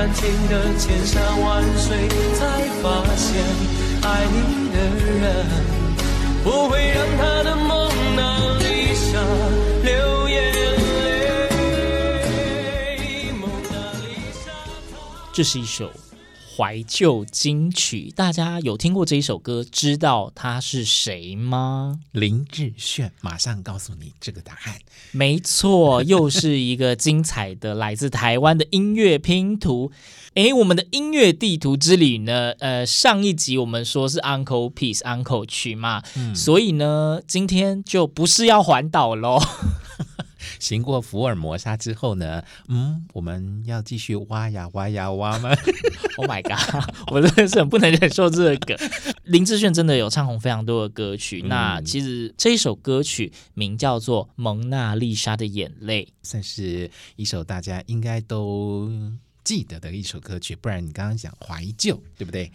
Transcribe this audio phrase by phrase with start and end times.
[0.00, 2.40] 感情的千山万水，才
[2.82, 3.44] 发现
[4.02, 4.76] 爱你的
[5.20, 5.44] 人。
[6.42, 9.20] 不会让他的蒙娜丽莎
[9.84, 10.54] 流眼
[11.02, 11.06] 泪。
[13.38, 14.06] 蒙娜丽
[14.42, 14.50] 莎，
[15.34, 15.90] 这是一首
[16.56, 22.00] 怀旧金曲，大家有听过这一首歌，知道他是谁吗？
[22.12, 24.78] 林志炫，马上告诉你这个答案。
[25.12, 29.92] 没错，又是一个精彩的来自台湾的音乐拼图。
[30.34, 32.52] 诶，我们的音乐地图之旅呢？
[32.58, 39.40] 呃，上一集我们说是 Uncle Piece Uncle 曲嘛，嗯，所以呢，今天就不是要环岛喽。
[40.58, 45.50] 行过福尔摩沙之后呢，嗯，我们要继续挖呀挖呀挖吗？
[46.18, 46.94] Oh my god！
[47.10, 48.76] 我真的是很不能忍受这个梗。
[49.24, 58.90] 林志炫真的有唱红非常多的歌曲，嗯，那其实这一首歌曲名叫做《蒙娜丽莎的眼泪》，算是一首大家应该都。
[59.50, 62.52] 记得的一首歌曲，不然你刚刚讲怀旧，对不对？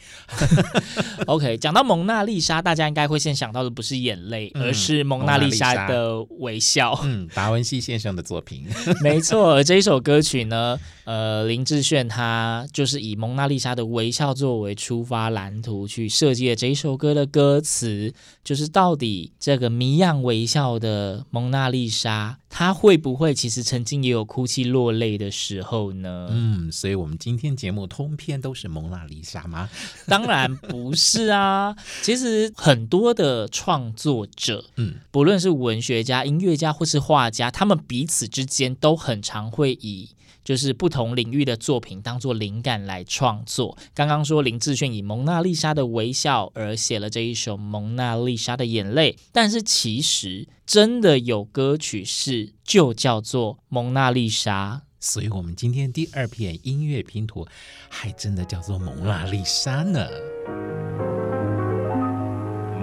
[1.28, 6.98] OK，讲到蒙娜丽莎，大家应该会先想到的不是眼泪，嗯、而是蒙娜丽莎的微笑。
[7.04, 8.66] 嗯，达文西先生的作品，
[9.04, 9.56] 没错。
[9.56, 26.30] 而这一首歌曲呢，呃，林志炫他就是以蒙娜丽莎的微笑作为出发蓝图去设计了这一首歌的歌词，就是到底这个谜样微笑的蒙娜丽莎，她会不会其实曾经也有哭泣落泪的时候呢？
[26.32, 26.72] 嗯。
[26.72, 29.70] 所以，我们今天节目通篇都是蒙娜丽莎吗？
[30.08, 31.76] 当然不是啊！
[32.02, 40.08] 其实很多的创作者，嗯，不论是文学家、音乐家或是画家，他们彼此之间都很常会以
[40.46, 43.78] 就是不同领域的作品当做灵感来创作。
[43.94, 54.84] 刚刚说林志炫以蒙娜丽莎的微笑而写了这一首《蒙娜丽莎的眼泪》，但是其实真的有歌曲是就叫做《蒙娜丽莎》。
[55.00, 57.46] 所以，我们今天第二片音乐拼图，
[57.90, 60.08] 还真的叫做蒙娜丽莎呢。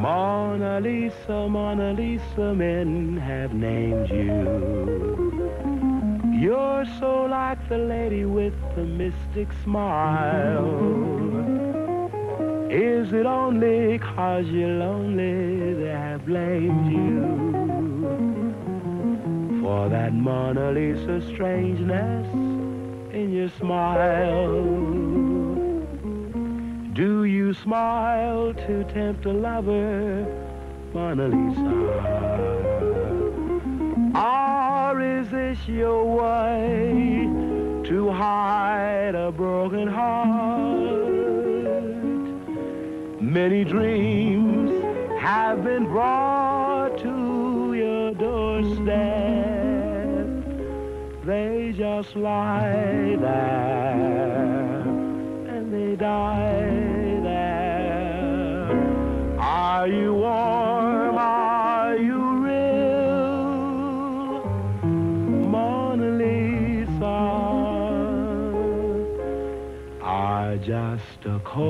[0.03, 5.72] Mona Lisa, Mona Lisa, men have named you.
[6.43, 10.67] You're so like the lady with the mystic smile.
[12.69, 17.21] Is it only 'cause you're lonely they have blamed you?
[19.61, 22.27] For that Mona Lisa strangeness
[23.13, 24.65] in your smile.
[26.93, 30.27] Do you smile to tempt a lover,
[30.93, 32.62] Mona Lisa?
[35.32, 37.26] This your way
[37.84, 41.10] to hide a broken heart?
[43.19, 44.70] Many dreams
[45.19, 48.84] have been brought to your doorstep.
[51.25, 54.82] They just lie there
[55.49, 56.62] and they die
[71.53, 71.61] 来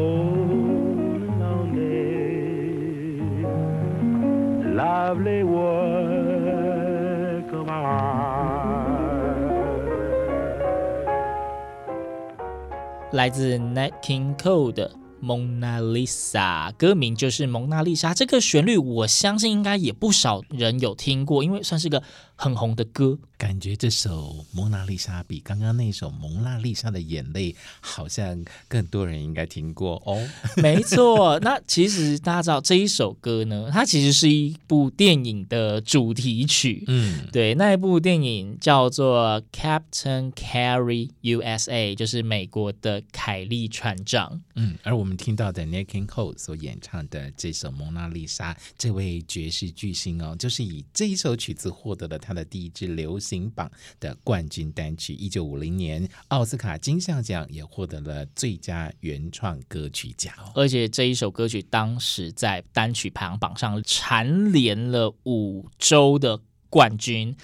[13.28, 22.04] 自 Night King Code 的蒙娜丽莎，歌名就是《蒙娜丽莎》，这个旋律我相信应该也不少人有听过，因为算是个
[22.36, 23.18] 很红的歌。
[23.42, 27.50] 感觉这首《蒙娜丽莎》比刚刚那首《蒙娜丽莎的眼泪》
[27.80, 30.16] 好像更多人应该听过哦。
[30.62, 36.84] 没错，那其实大家知道这一首歌呢，它其实是一部电影的主题曲。
[36.86, 44.40] 嗯，对，那一部电影叫做《Captain Carey USA》，就是美国的凯利船长。
[44.54, 53.31] 嗯，而我们听到的 King Cole 所演唱的这首《蒙娜丽莎》，这位爵士巨星哦，就是以这一首曲子获得了他的第一支流行。
[53.32, 66.38] 金榜的冠军单曲，一九五零年奥斯卡金像奖也获得了最佳原创歌曲奖，而且这一首歌曲当时在单曲排行榜上蝉联了五周的
[66.68, 67.34] 冠军。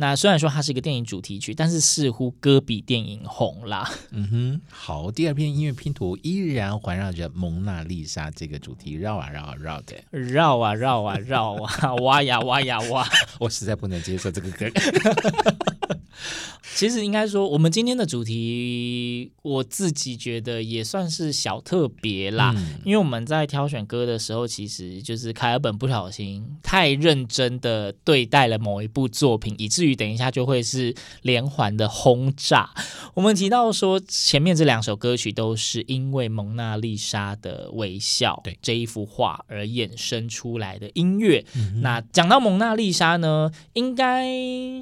[0.00, 3.90] 那虽然说它是一个电影主题曲，但是似乎歌比电影红啦。
[4.12, 13.04] 嗯哼，好，第二片音乐拼图依然环绕着蒙娜丽莎这个主题绕啊绕啊绕的，绕啊绕啊绕啊， 挖呀挖呀挖。
[13.38, 14.66] 我实在不能接受这个歌。
[16.78, 22.54] 其实应该说，我们今天的主题，我自己觉得也算是小特别啦。
[22.56, 32.70] 嗯、因为我们在挑选歌的时候，其实就是凯尔本不小心太认真的对待了某一部作品，以至于等一下就会是连环的轰炸。
[33.14, 41.44] 我们提到说，前面这两首歌曲都是因为蒙娜丽莎的微笑，对这一幅画而衍生出来的音乐。
[41.56, 44.28] 嗯、那讲到蒙娜丽莎呢，应该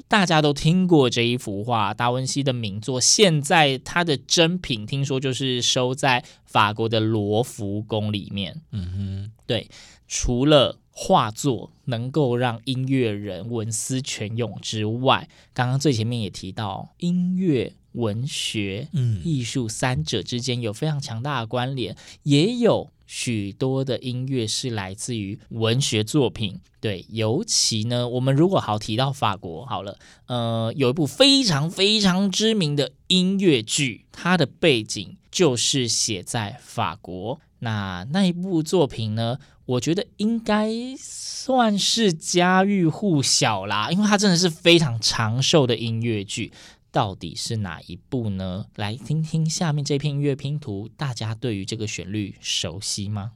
[0.07, 1.86] 大家都听过这一幅画。
[1.93, 8.61] 达文西的名作，现在他的真品听说就是收在法国的罗浮宫里面。
[8.71, 9.69] 嗯哼，对，
[10.07, 22.89] 除了画作能够让音乐人文思泉涌之外，刚刚最前面也提到音乐、文学、嗯，艺术三者之间有非常强大的关联，也有。
[23.07, 37.39] 许多的音乐是来自于文学作品，对，尤其呢，我们如果好提到法国，好了，呃，有一部非常非常知名的音乐剧，它的背景就是写在法国。
[37.59, 40.69] 那那一部作品呢，我觉得应该
[40.99, 46.51] 算是家喻户晓啦，因为它真的是非常长寿的音乐剧。
[46.91, 48.65] 到底是哪一步呢？
[48.75, 53.33] 来听听下面这片音乐拼图，大家对于这个旋律熟悉吗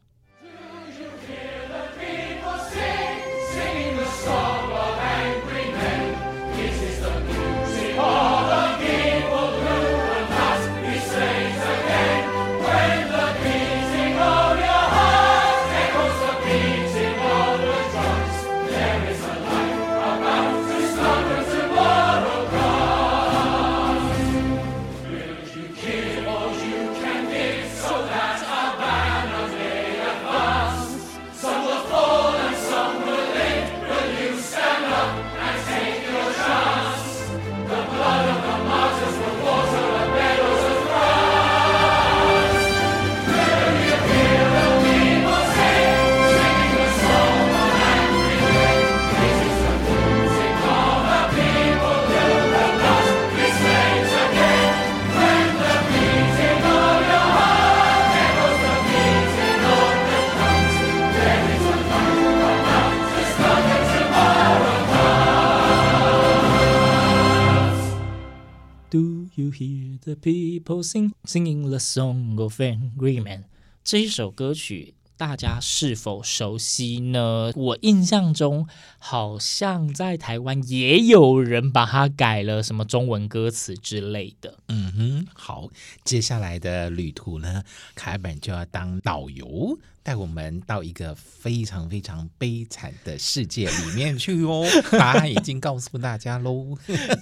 [70.10, 73.44] ？The people sing, singing the song of angry men。
[73.84, 77.51] 这一首歌曲 大家是否熟悉呢？
[77.55, 84.57] 我印象中好像在台湾也有人把它改了什么中文歌词之类的。
[84.69, 85.69] 嗯哼，好，
[86.03, 87.63] 接下来的旅途呢，
[87.93, 89.77] 凯尔本就要当导游。
[90.03, 94.65] 带我们到一个非常非常悲惨的世界里面去哦！
[94.97, 96.75] 答案已经告诉大家喽。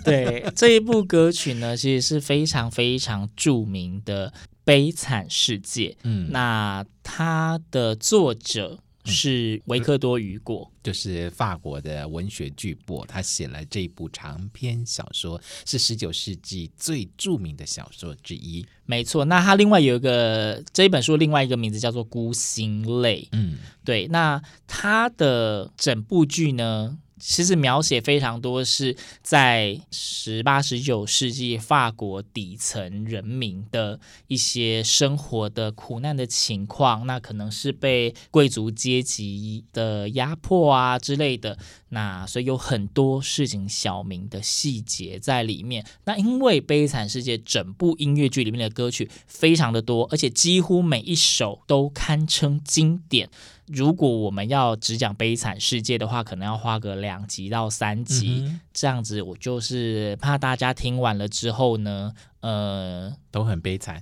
[0.05, 4.31] 对，这一部歌曲呢，其实是非常非常著名的
[4.69, 5.89] 《悲惨世界》。
[6.03, 8.79] 嗯，那它的作者。
[9.05, 18.63] 是维克多·雨果，就是法国的文学巨擘，他写了这部长篇小说，是十九世纪最著名的小说之一。
[18.85, 23.23] 没错，那他另外有一个这一本书，另外一个名字叫做《孤星泪》。
[23.31, 26.99] 嗯，对，那他的整部剧呢？
[27.19, 41.57] 其实描写非常多，是在十八、十九世纪法国底层人民的一些生活的苦难的情况，那可能是被贵族阶级的压迫啊之类的，
[41.89, 45.85] 那所以有很多市井小民的细节在里面。
[46.05, 53.29] 那因为《悲惨世界》整部音乐剧里面的歌曲非常的多，而且几乎每一首都堪称经典。
[53.71, 59.21] 如果我们要只讲悲惨世界的话，可能要花个两集到三集，嗯、这样子。
[59.21, 62.11] 我就是怕大家听完了之后呢，
[62.41, 64.01] 呃，都很悲惨，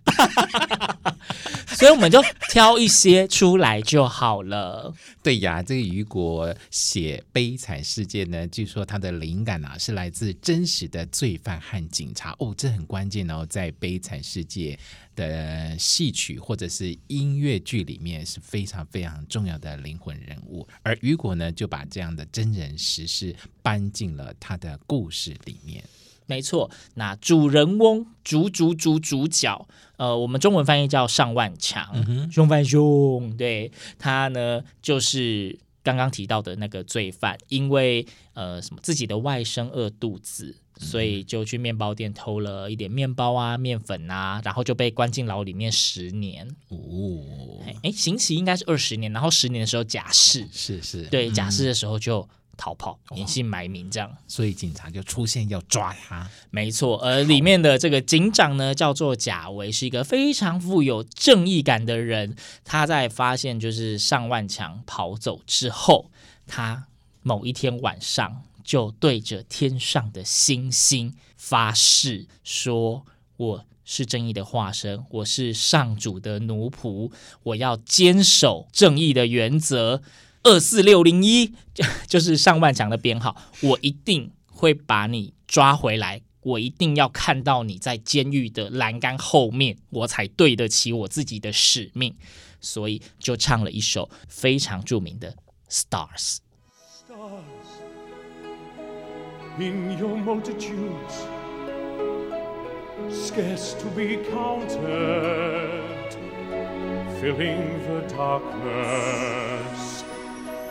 [1.68, 4.94] 所以我们就挑一些出来就好了。
[5.24, 14.78] 对呀，这个雨果写悲惨世界呢，据说他的灵感啊是来自真实的罪犯和警察哦，这很关键哦，在悲惨世界
[15.16, 25.84] 的戏曲或者是音乐剧里面是非常非常重要的灵魂人物，而雨果呢就把这样的真人实事搬进了他的故事里面。
[26.28, 31.96] 没错，那主人翁主主主主角，呃，我们中文翻译叫上万强，
[32.30, 46.46] 凶、嗯、犯凶，对，他呢就是刚刚提到的那个罪犯，因为呃什么自己的外甥饿肚子，所以就去面包店偷了一点面包啊、面粉啊，然后就被关进牢里面十年。
[46.68, 52.28] 哦，哎，刑期应该是二十年，然后十年的时候假释，是是，对，假释的时候就。
[52.58, 56.30] 逃跑，隐姓埋名这样，所以警察就出现要抓他。
[56.50, 62.36] 没错，而里面的这个警长呢，叫做贾维，是一个非常富有正义感的人。
[62.66, 66.10] 他在发现就是上万强跑走之后，
[66.48, 66.88] 他
[67.22, 73.06] 某一天晚上就对着天上的星星发誓，说
[73.38, 77.12] ：“我是正义的化身，我是上主的奴仆，
[77.44, 80.02] 我要坚守正义的原则。”
[80.48, 81.54] 二四六零一，
[82.08, 92.16] 就是上万强的编号，我一定会把你抓回来，我一定要看到你在监狱的栏杆后面，我才对得起我自己的使命，
[92.62, 95.32] 所以就唱了一首非常著名的
[95.70, 96.38] 《Stars》。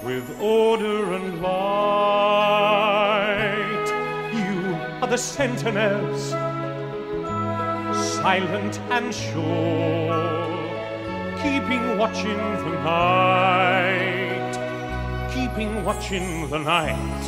[0.07, 2.37] With order and light,
[4.33, 6.31] you are the sentinels,
[8.23, 10.55] silent and sure,
[11.43, 14.55] keeping watch in the night,
[15.35, 17.25] keeping watch in the night.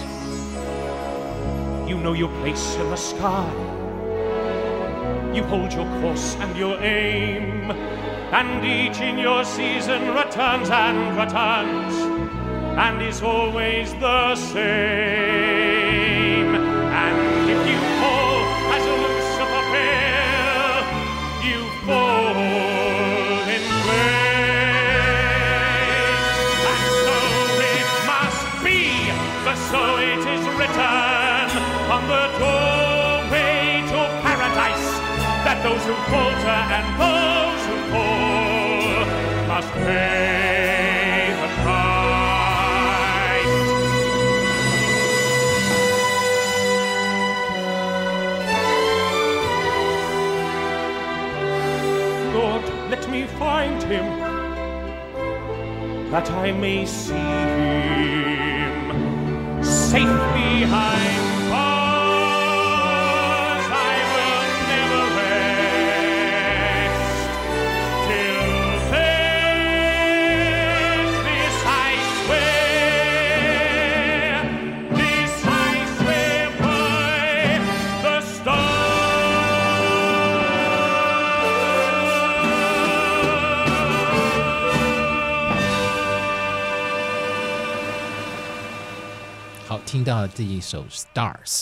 [1.88, 3.50] You know your place in the sky.
[5.34, 12.07] You hold your course and your aim, and each in your season returns and returns
[12.78, 14.54] and is always the same.
[16.54, 18.44] And if you fall
[18.76, 20.84] as a Lucifer fell,
[21.48, 22.36] you fall
[23.56, 24.22] in vain.
[26.70, 27.18] And so
[27.74, 28.80] it must be,
[29.42, 31.50] for so it is written
[31.94, 34.88] on the doorway to paradise,
[35.44, 39.02] that those who falter and those who fall
[39.48, 40.77] must pay
[53.88, 54.06] him,
[56.10, 57.14] that I may see
[58.54, 58.74] him
[59.62, 61.27] safe behind.
[89.98, 91.58] 听到这一首《Stars》，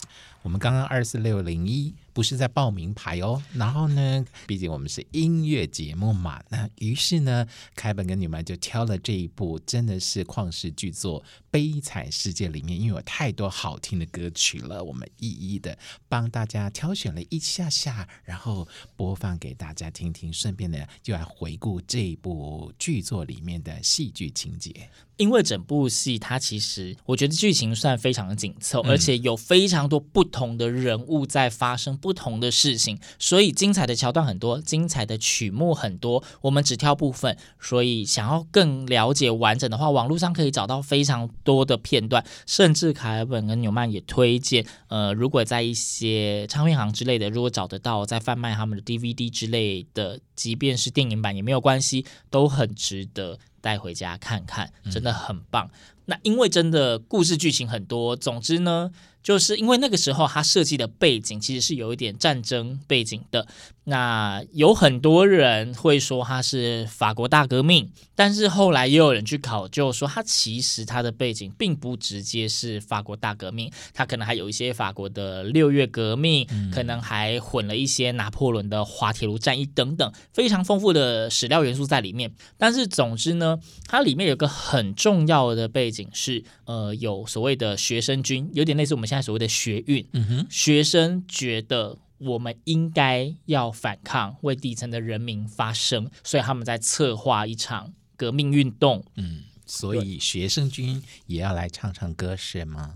[0.46, 1.92] 我们刚刚二四六零一。
[2.12, 24.88] 不是在报名牌哦，然后呢，毕竟我们是音乐节目嘛，那于是呢，凯本跟你们就挑了这一部，真的是旷世巨作《悲惨世界》里面，因为有太多好听的歌曲了，我们一一的帮大家挑选了一下下，然后播放给大家听听，顺便呢，就来回顾这一部剧作里面的戏剧情节。
[25.18, 31.96] 因为整部戏它其实我觉得剧情算非常的紧凑，嗯、而且有非常多不同同的人物在发生。
[31.96, 36.22] 不同的事情，所以精彩的桥段很多，精彩的曲目很多。
[36.42, 42.24] 我们只挑部分，所以想要更了解完整的话，网络上可以找到非常多的片段。
[42.46, 55.70] 甚至凯尔本跟纽曼也推荐，呃，如果在一些唱片行之类的，如果找得到在贩卖他们的 DVD 之类的，即便是电影版也没有关系，都很值得带回家看看，真的很棒。
[56.04, 58.90] 那因为真的故事剧情很多，总之呢。
[59.26, 63.49] 就是因为那个时候他设计的背景其实是有一点战争背景的。
[63.88, 82.33] 那有很多人会说它是法国大革命，但是后来也有人去考究说，它其实它的背景并不直接是法国大革命，它可能还有一些法国的六月革命，嗯、可能还混了一些拿破仑的滑铁卢战役等等，非常丰富的史料元素在里面。
[82.59, 91.99] 但是总之呢，它里面有个很重要的背景是，呃，有所谓的学生军，有点类似我们现在所谓的学运，嗯哼，学生觉得。
[92.18, 99.04] 我们应该要反抗，为底层的人民发声，所以他们在策划一场革命运动。
[99.16, 102.94] 嗯，所以学生军也要来唱唱歌是吗？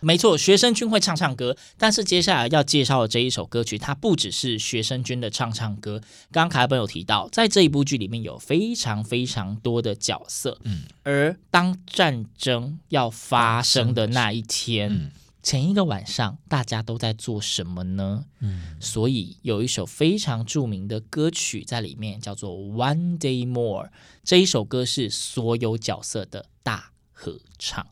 [0.00, 5.98] 没错，学生军会唱唱歌，但是接下来要介绍的这一首歌曲，它不只是学生军的唱唱歌。
[6.30, 14.92] 刚刚凯本有提到，在这一部剧里面有非常非常多的角色，嗯，而当战争要发生的那一天。
[14.92, 15.10] 嗯
[15.48, 18.26] 前一个晚上，大家都在做什么呢？
[18.40, 23.86] 嗯，所以有一首非常著名的歌曲在里面，叫做《One Day More》。
[24.22, 27.86] 这一首歌是所有角色的大合唱。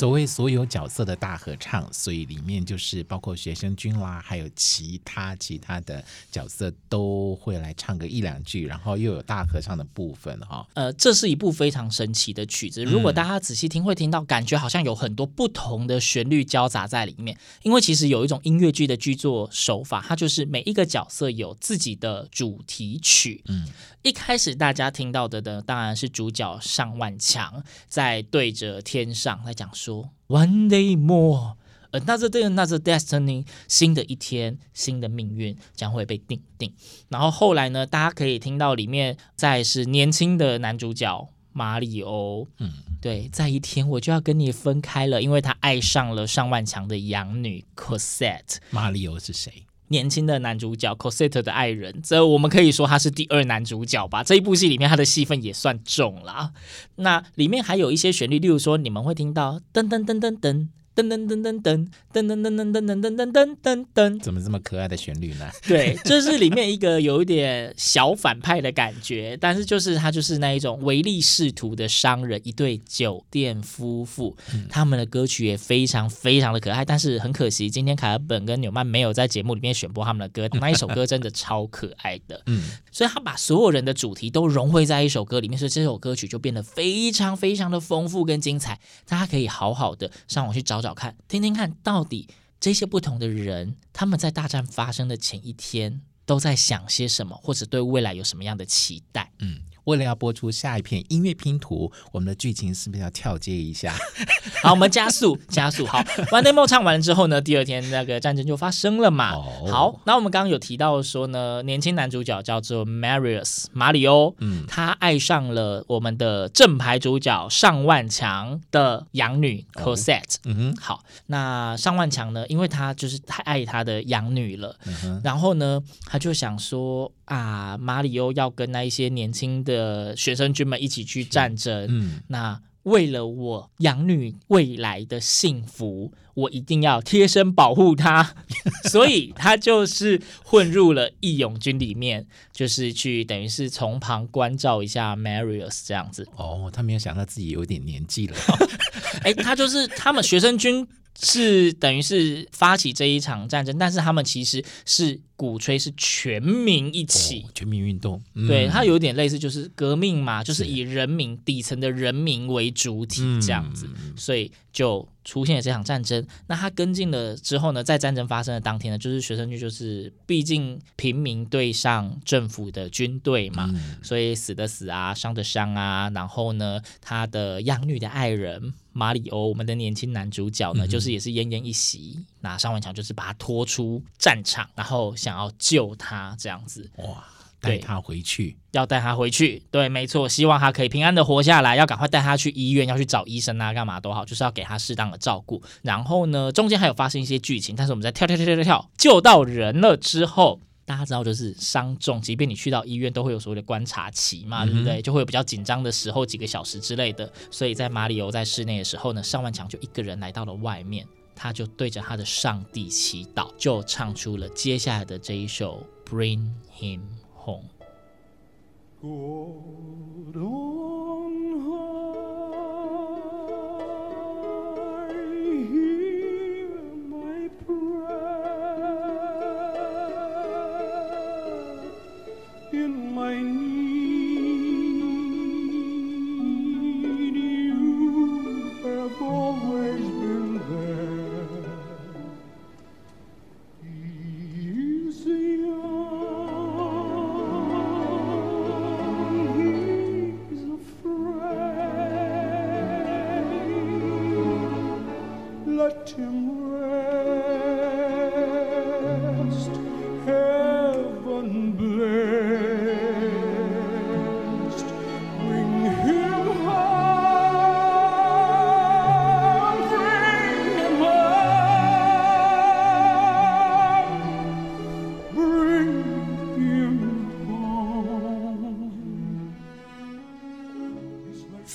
[0.00, 6.02] 所谓所有角色的大合唱，所以里面就是包括学生军啦，还有其他其他的
[6.32, 10.66] 角色都会来唱个一两句，然后又有大合唱的部分哈。
[10.72, 17.36] 呃，这是一部非常神奇的曲子，如果大家仔细听，会听到感觉好像有很多不同的旋律交杂在里面。
[17.62, 23.44] 因为其实有一种音乐剧的剧作手法，它就是每一个角色有自己的主题曲。
[23.48, 23.68] 嗯，
[24.00, 29.89] 一开始大家听到的呢，当然是主角尚万强在对着天上在讲说。
[30.28, 31.56] One day more,
[31.90, 33.46] another day, another destiny。
[33.66, 36.72] 新的一天，新的命运将会被定定。
[37.08, 42.46] 然后后来呢，大家可以听到里面再是年轻的男主角马里欧。
[42.58, 48.58] 嗯，对，在一天我就要跟你分开了，因为他爱上了上万强的养女 Cosette。
[48.70, 49.66] 马里欧是谁？
[49.90, 54.22] 年轻的男主角 Cosette 的爱人，这我们可以说他是第二男主角吧。
[54.22, 56.52] 这一部戏里面他的戏份也算重啦。
[56.96, 60.68] 那里面还有一些旋律，例如说你们会听到噔噔噔噔噔。
[60.94, 65.48] 噔噔噔噔噔噔噔噔噔噔噔噔噔噔噔，怎么这么可爱的旋律呢？
[65.66, 74.36] 对，这是里面一个有一点小反派的感觉，但是就是他就是那一种唯利是图的商人，一对酒店夫妇，
[74.68, 76.84] 他们的歌曲也非常非常的可爱。
[76.84, 82.42] 但是很可惜，今天凯尔本跟纽曼没有在节目里面选播他们的歌，那一首歌真的超可爱的。
[82.46, 88.78] 嗯，所以他把所有人的主题都融汇在一首歌里面，所以这首歌曲就变得非常非常的丰富跟精彩。
[89.06, 90.94] 大家可以好好的上网去找找。
[90.94, 99.32] 看，听听看到底这些不同的人，他们在大战发生的前一天都在想些什么，或者对未来有什么样的期待？
[99.38, 99.60] 嗯。
[99.84, 103.94] 为了要播出下一片音乐拼图，我们的剧情是不是要跳接一下？
[104.62, 105.86] 好，我们加速加速。
[105.86, 109.34] 好，One Day More 唱完了之后呢，第二天那个战争就发生了嘛。
[109.34, 120.36] 哦、好，那我们刚刚有提到说呢，年轻男主角叫做 Marius 马里欧，嗯，他爱上了我们的正牌主角上万强的养女 Cosette。
[120.44, 129.70] 嗯哼，好，那上万强呢，因为他就是太爱他的养女了，嗯、哼然后呢，他就想说啊，马里欧要跟那一些年轻的。
[129.70, 138.34] 的学生军们一起去战争，嗯，那为了我养女未来的幸福，我一定要贴身保护她，
[138.90, 146.26] 所以他就是混入了义勇军里面，就是去等于是从旁关照一下 Marius 这样子。
[146.34, 148.36] 哦，他没有想到自己有点年纪了，
[149.22, 150.84] 哎，他就是他们学生军
[151.22, 155.20] 是等于是发起这一场战争，但是他们其实是。
[155.40, 166.26] 鼓吹是全民一起，哦、全民运动，嗯、对，它有点类似，就是革命嘛，就是以人民底层的人民为主体这样子，嗯、所以就出现了这场战争。
[166.46, 182.18] 那他跟进了之后呢，在战争发生的当天呢，就是学生军就是毕竟平民对上政府的军队嘛，嗯、所以死的死啊，伤的伤啊，然后呢，他的养女的爱人马里欧，我们的年轻男主角呢，嗯、就是也是奄奄一息。
[182.42, 185.29] 那上万强就是把他拖出战场，然后想。
[185.30, 187.24] 想要救他这样子哇，
[187.60, 195.62] 带他回去，要带他回去，对，没错，希望他可以平安的活下来，要赶快带他去医院，要去找医生啊，干嘛都好，就是要给他适当的照顾。
[195.82, 205.00] 然后呢，中间还有发生一些剧情，但是我们在跳跳跳跳跳跳救到人了之后，大家知道就是伤重，即便你去到医院，都会有所谓的观察期嘛，对不对？
[205.00, 207.32] 就会有比较紧张的时候，几个小时之类的。
[207.52, 211.06] 所以在马里欧在室内的时候呢，上万强就一个人来到了外面。
[211.42, 217.00] 他就对着他的上帝祈祷，就唱出了接下来的这一首《Bring Him
[217.42, 217.64] Home》。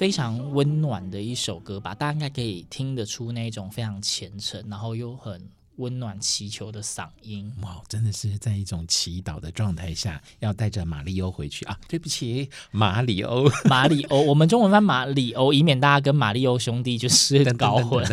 [0.06, 7.52] 非常温暖的一首歌吧，大家应该可以听得出那种非常虔诚，然后又很温暖祈求的嗓音。
[7.63, 11.76] 哇，真的是在一种祈祷的状态下，要带着马里欧回去啊！
[11.88, 18.06] 对不起，马里欧，马里欧，我们中文翻马里欧，以免大家跟马里欧兄弟就是搞混。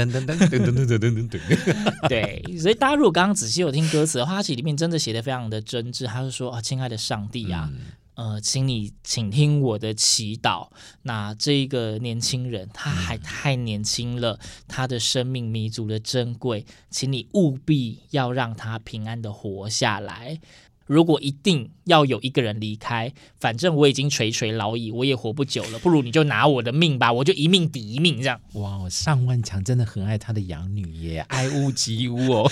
[2.09, 6.07] 对，所以大家如果刚刚仔细有听歌词的话，它其实里面真的写的非常的真挚。
[6.07, 7.69] 他是说啊，亲爱的上帝啊。
[7.71, 7.81] 嗯
[8.15, 10.69] 呃，请你请听我的祈祷。
[11.03, 20.41] 那这一个年轻人，他还太年轻了，他的生命弥足的珍贵，请你务必要让他平安的活下来。
[20.85, 28.39] 如果一定要有一个人离开，反正我已经垂垂老矣，我也活不久了，不如你就拿我的命吧，我就一命抵一命这样。
[28.55, 32.51] 哇，上万强真的很爱他的养女耶，爱屋及乌哦，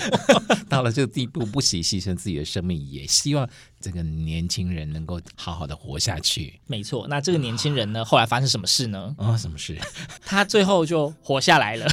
[0.67, 3.47] 到了这个地步，不惜牺牲自己的生命，也希望。
[3.81, 7.07] 这个年轻人能够好好的活下去，没错。
[7.09, 9.13] 那这个年轻人呢，后来发生什么事呢？
[9.17, 9.77] 啊、哦，什么事？
[10.23, 11.87] 他最后就活下来了，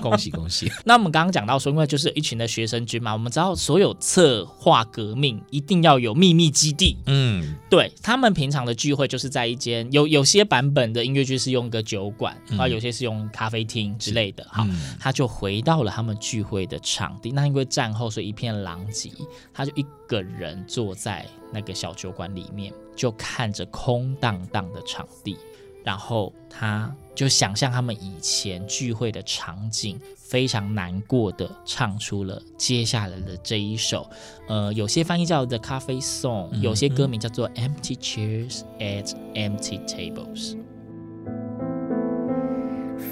[0.00, 0.70] 恭 喜恭喜。
[0.84, 6.98] 那我们刚刚讲到说，因为就是一群的学生军嘛，我们知道所有策划革命一定要有秘密基地。
[7.06, 14.46] 嗯，对他们平常的聚会就是在一间有有些版本的音乐剧是用个酒馆，啊、嗯，有些是用咖啡厅之类的。
[14.50, 17.30] 好，嗯、他就回到了他们聚会的场地。
[17.30, 19.10] 那因为战后，所以一片狼藉，
[19.54, 25.38] 他就一个人坐在那个小酒馆里面，就看着空荡荡的场地，
[25.82, 34.06] 然后他就想象他们以前聚会的场景，非常难过的唱出了接下来的这一首，
[34.48, 40.58] 呃，有些翻译叫 The Cafe Song，有些歌名叫做 Empty Chairs at Empty Tables。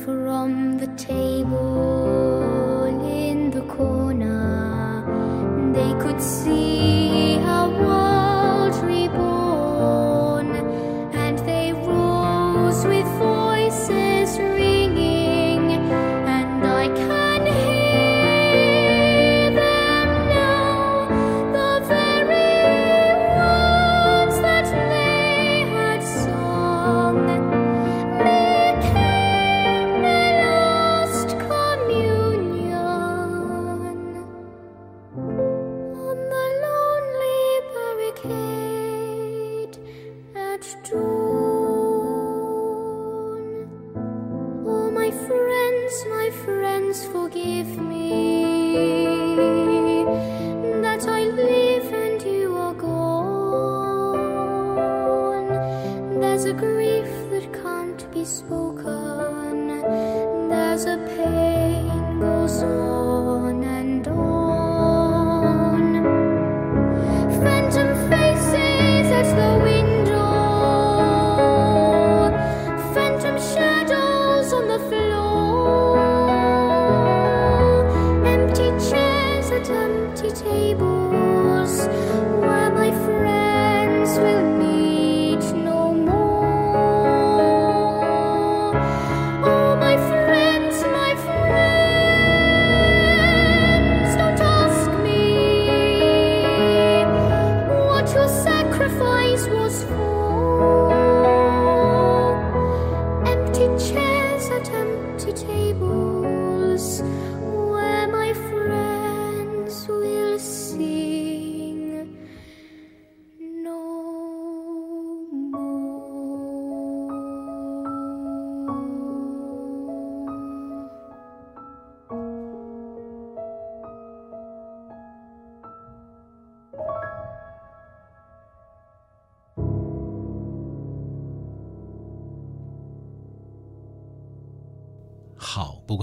[0.05, 5.03] From the table in the corner,
[5.73, 6.70] they could see.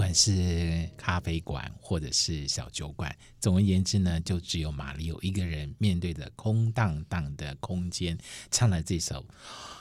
[0.08, 8.16] 管是咖啡馆或者是小酒馆，总而言之呢，就只有马里奥一个人面对着空荡荡的空间，
[8.50, 9.22] 唱了这首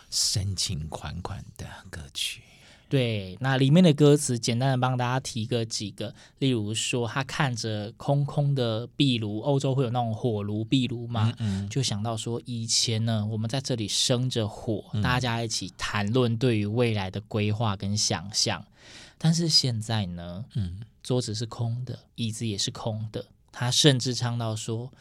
[0.09, 2.41] 深情款款的歌曲。
[2.89, 18.65] 对，那里面的歌词简单的帮大家提个几个，例如说他看着空空的壁炉，欧洲会有那种火炉壁炉嘛，嗯嗯就想到说以前呢，我们在这里生着火，嗯大家一起谈论对于未来的规划跟想象，
[19.17, 24.91] 但是现在呢，嗯，桌子是空的，椅子也是空的，他甚至唱到说：“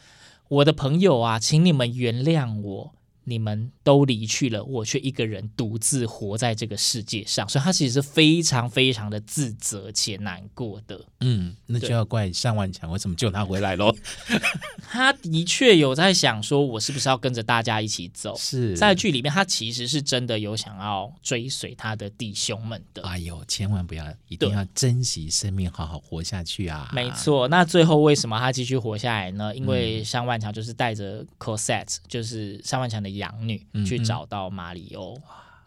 [0.49, 2.93] 我的朋友啊，请你们原谅我。”
[3.29, 10.97] 你们都离去了，我却一个人独自活在这个世界上，所以他其实是非常非常的自责且难过的。
[11.19, 13.93] 嗯，那就要怪尚万强为什么救他回来喽？
[14.89, 18.33] 他的确有在想说，我是不是要跟着大家一起走？
[18.37, 23.01] 是在剧里面，他其实是真的有想要追随他的弟兄们的。
[23.01, 26.89] 哎呦，千万不要，一定要珍惜生命，好好活下去啊！
[26.93, 29.53] 没错，那最后为什么他继续活下来呢？
[29.53, 35.19] 因为尚万强就是带着 Cosette，就是尚万强的养女，嗯去找到马里欧，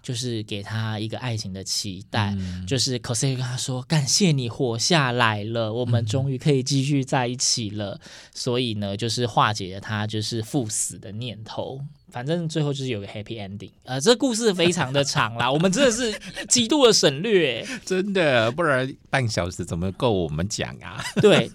[0.03, 2.35] 就是给他一个爱情的期待。
[2.39, 8.01] 嗯就是 Cosette 跟他说：“感谢你活下来了，我们终于可以继续在一起了。
[8.33, 11.81] 所以呢，就是化解了他就是赴死的念头。
[12.13, 13.71] 反正最后就是有个 happy ending。
[13.85, 16.13] 呃，这故事非常的长啦， 我们真的是
[16.49, 17.65] 极度的省略。
[17.87, 21.01] 真的，不然半小时怎么够我们讲啊？
[21.23, 21.49] 对，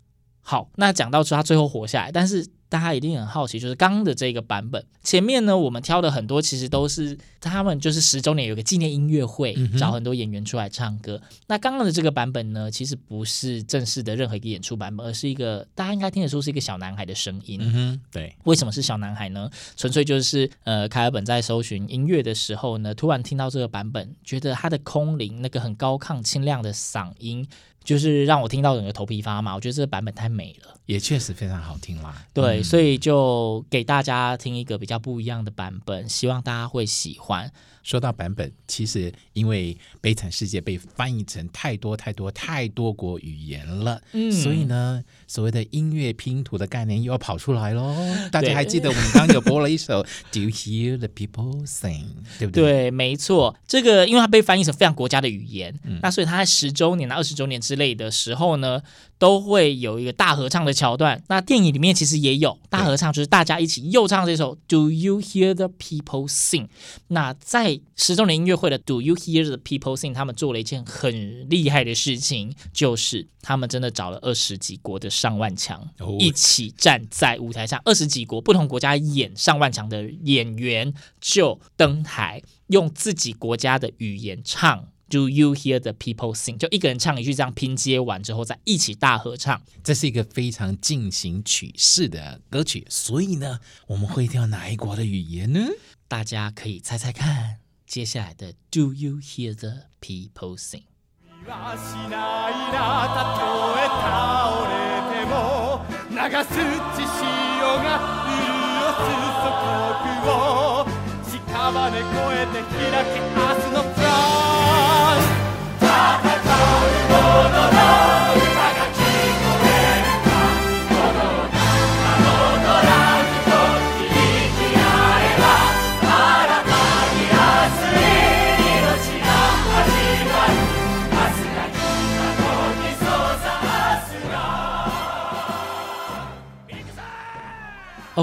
[0.47, 11.19] 好，那讲到说他最后活下来，但是大家一定很好奇，就是刚刚的这个版本，前面呢我们挑的很多其实都是他们就是十周年有个纪念音乐会，找很多演员出来唱歌。
[11.47, 17.59] 那刚刚的这个版本呢，其实不是正式的任何一个演出版本，而是一个大家应该听得出是一个小男孩的声音。
[17.63, 19.49] 嗯，对，为什么是小男孩呢？
[19.75, 27.47] 纯粹就是呃，凯尔本在搜寻音乐的时候呢，突然听到这个版本，觉得他的空灵那个很高亢清亮的嗓音，
[27.85, 29.55] 就是让我听到整个头皮发麻。
[29.55, 32.25] 我觉得这个版本太美了，也确实非常好听啦。
[32.33, 37.51] 对，嗯所以就给大家听一个比较不一样的版本，希望大家会喜欢。
[37.83, 47.95] 说到版本，其实因为《悲惨世界》被翻译成太多太多太多国语言了，嗯所以呢，所谓的音乐拼图的概念又要跑出来喽。
[48.31, 52.01] 大家还记得我们刚刚有播了一首《Do You Hear the People Sing》，
[52.39, 52.63] 对不对？
[52.63, 58.81] 对，没错，这个因为它被翻译成非常国家的语言，嗯那所以它在十周年、啊二十周年之类的时候呢，
[59.17, 61.23] 都会有一个大合唱的桥段。
[61.27, 66.63] 那电影里面其实也有大合唱，就是大家一起又唱这首《Do You Hear the People Sing》。
[67.07, 84.87] 那在十周年音乐会的《Do You Hear the People Sing》，他们做了一件很厉害的事情，就是他们真的找了二十几国的上万强、哦一起站在舞台上，二十几国不同国家演上万强的演员就登台，用自己国家的语言唱。
[85.07, 86.57] Do you hear the people sing？
[86.57, 89.61] 就一个人唱一句，这样拼接完之后再一起大合唱。
[89.83, 95.59] 这是一个非常进行曲式的歌曲，所以呢，我们会跳哪一国的语言呢？
[96.07, 100.83] 大家可以猜猜看，接下来的 Do you hear the people sing？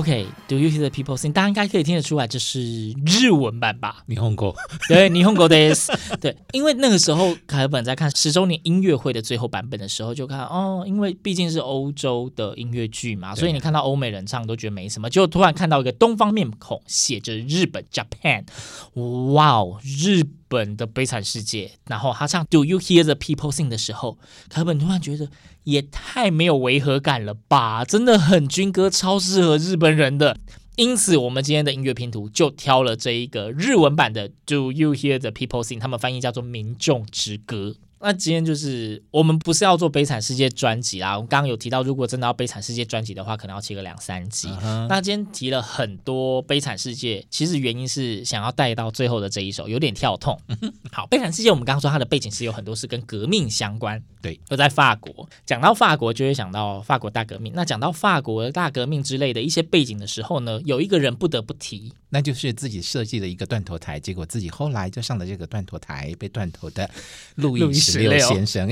[0.02, 1.32] Okay.、okay, you hear the people sing？
[1.32, 4.04] 大家应该可以听得出来，这是日文版吧？
[4.08, 4.54] 霓虹国，
[4.88, 5.56] 对，霓虹国的
[6.20, 18.44] 对，因为那个时候凯尔本在看十周年音乐会的最后版本的时候，就看哦，因为毕竟是欧洲的音乐剧嘛，所以你看到欧美人唱都觉得没什么，就突然看到一个东方面孔写着日本 Japan，
[19.32, 25.28] 哇哦，日本的悲惨世界，然后他唱 Do you hear the people sing 的时候，凯尔本突然觉得。
[25.64, 27.84] 也太没有违和感了吧！
[27.84, 30.36] 真的很军歌，超适合日本人的。
[30.76, 37.76] 因此，我们今天的音乐拼图就挑了这一个日文版的《Do You Hear the People Sing》，他们翻译叫做《民众之歌》。
[38.04, 44.48] 那今天就是我们不是要做悲惨世界专辑啦，我们刚刚有提到，如果真的要悲惨世界专辑的话，可能要切个两三集。
[44.48, 44.86] Uh huh.
[44.88, 50.36] 那今天提了很多悲惨世界，其实原因是想要带到最后的这一首，有点跳痛。
[50.90, 55.28] 好，悲惨世界我们刚刚说它的背景是有很多是跟革命相关，对，都在法国。
[55.46, 57.52] 讲到法国就会想到法国大革命。
[57.54, 66.88] 那讲到法国大革命之类的一些背景的时候呢，有一个人不得不提，那就是自己设计的一个断头台，结果自己后来就上了这个断头台，被断头的
[67.36, 68.68] 路易十六先生，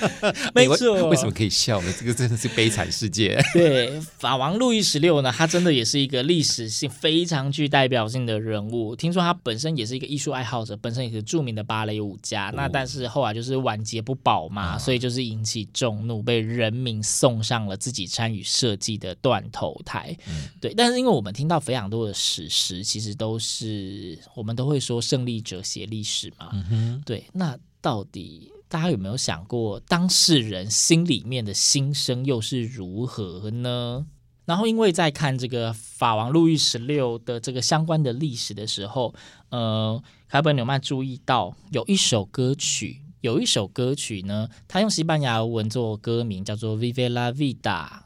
[0.54, 1.92] 没错，为什么可以笑呢？
[1.98, 3.38] 这个真的是悲惨世界。
[3.52, 8.96] 对，法王路易十六呢，他真的也是一个历史性非常具代表性的人物。
[8.96, 12.48] 听说他本身也是一个艺术爱好者，本身也是著名的芭蕾舞家。
[12.48, 20.16] 哦、那但是后来就是晚节不保嘛，哦、所以就是引起众怒，被人民送上了自己参与设计的断头台。
[20.26, 26.50] 嗯、对，但是因为我们听到非常多的史实，其实都是我们都会说胜利者写历史嘛。
[26.52, 28.52] 嗯、哼对，那到底？
[28.70, 34.06] 大家有没有想过，当事人心里面的心声又是如何呢？
[34.44, 39.14] 然后，因为在看这个法王路易十六的这个相关的历史的时候，
[39.48, 43.00] 呃，凯本纽曼注意到有一首歌曲。
[43.20, 47.60] 有一首歌曲呢，它用西班牙文做歌名，叫做《Vive la Vida》，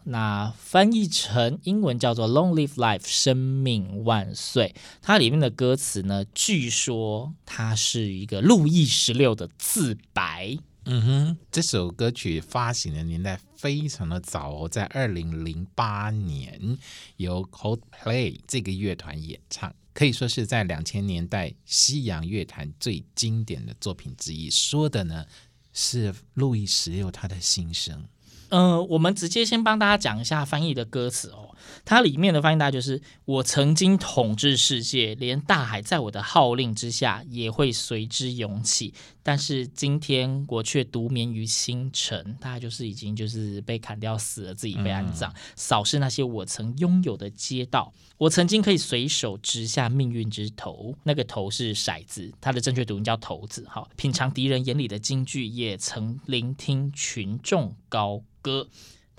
[0.04, 4.74] 那翻译成英文叫做《Long Live Life》，生命万岁。
[5.02, 10.56] 它里面的歌词呢，据说它是一个路易十六的自白。
[10.84, 16.76] 嗯哼，这首歌曲发行的年代非常的早哦，在二零零八年
[17.18, 19.72] 由 Coldplay 这个乐团演唱。
[19.94, 25.26] 可以说是在两千年代西洋乐坛最经典的作品之一，说的呢
[25.72, 28.04] 是路易十六他的心声。
[28.48, 31.51] 嗯、呃，我们直接先帮大家讲一下翻译的歌词哦。
[31.84, 38.94] 它里面的翻译大概就是：我曾经统治世界，连大海在我的号令之下也会随之涌起。
[39.24, 45.32] 但是今天我却独眠于星辰，大概就是已经就是被砍掉死了，自己被安葬。
[45.54, 53.64] 扫视那些我曾拥有的街道，我曾经可以随手掷下命运之头，那个头是骰子，它的正确读音叫骰子。
[53.68, 58.68] 好，品尝敌人眼里的京剧，也曾聆听群众高歌，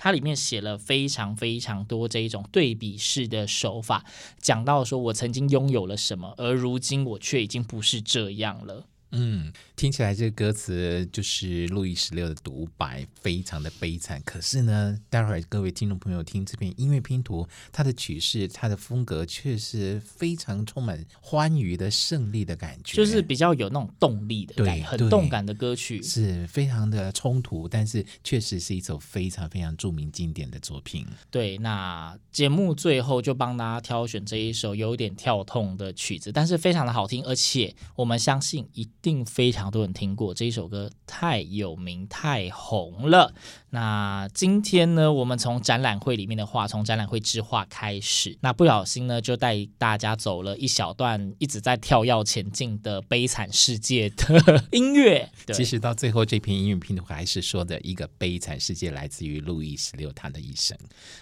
[0.03, 4.03] 它里面写了非常非常多这一种对比式的手法，
[4.37, 8.85] 讲到说我曾经拥有了什么，而如今我却已经不是这样了。
[9.15, 14.19] 嗯，听起来这个歌词就是路易十六的独白，非常的悲惨。
[14.25, 31.05] 可是呢，待会儿各位听众朋友听这篇音乐拼图，它的曲式、它的风格却是非常充满欢愉的胜利的感觉，就是比较有那种动力的，对，很动感的歌曲，是非常的冲突，但是确实是一首非常非常著名经典的作品。
[31.29, 38.89] 对，那节目最后就帮大家挑选这一首有点跳痛的曲子，但是非常的好听，而且我们相信一。
[39.03, 43.33] 定非常多人听过这一首歌，太有名太红了。
[43.69, 55.29] 那今天呢，我们从展览会里面的话，从展览会之画开始，那不小心呢，就带大家走了一小段一直在跳跃前进的悲惨世界的音乐。
[55.45, 60.77] 对，其实到最后这篇音乐拼图还是说的一个悲惨世界来自于路易十六他的一生。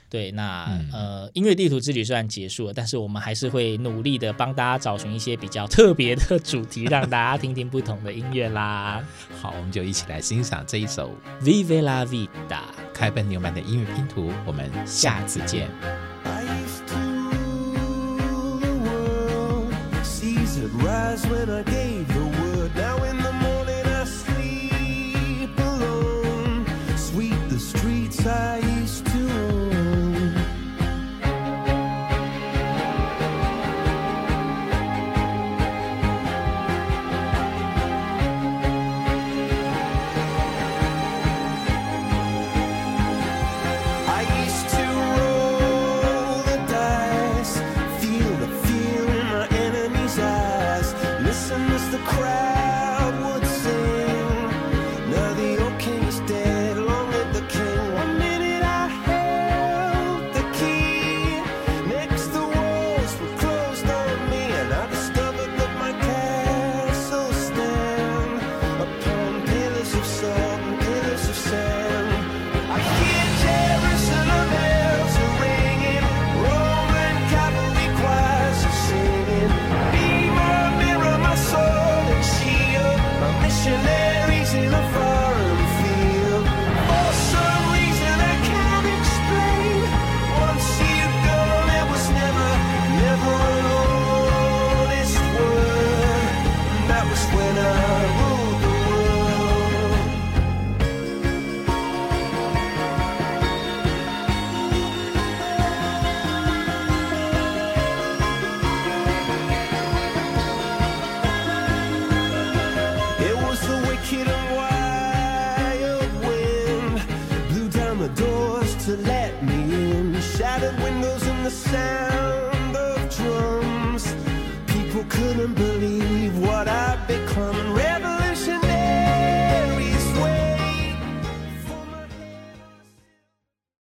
[0.07, 7.70] 对，那、嗯、呃，音乐地图之旅虽然结束了，但是我们还是会努力的帮大家找寻一些比较特别的主题，让大家听听。
[7.71, 9.01] 不同的音乐啦。
[9.41, 12.27] 好，我们就一起来欣赏这一首《Vive la Vida》
[12.93, 14.31] 开奔牛曼的音乐拼图。
[14.45, 15.69] 我们下次见。
[20.83, 21.25] Rise
[21.65, 21.90] gain